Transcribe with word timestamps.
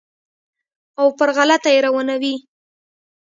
او 0.99 1.07
پر 1.17 1.29
غلطه 1.37 1.69
یې 1.75 1.79
روانوي. 1.85 2.35